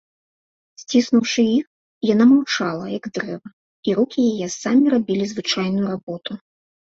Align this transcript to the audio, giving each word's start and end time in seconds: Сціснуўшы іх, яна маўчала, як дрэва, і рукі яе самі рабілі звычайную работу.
Сціснуўшы 0.83 1.43
іх, 1.57 1.65
яна 2.13 2.25
маўчала, 2.31 2.85
як 2.97 3.05
дрэва, 3.17 3.49
і 3.91 3.95
рукі 4.01 4.21
яе 4.33 4.47
самі 4.53 4.85
рабілі 4.97 5.25
звычайную 5.35 5.85
работу. 5.93 6.31